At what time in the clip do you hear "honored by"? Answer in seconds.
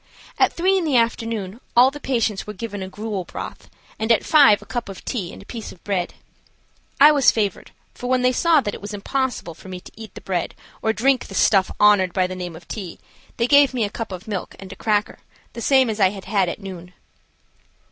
11.79-12.25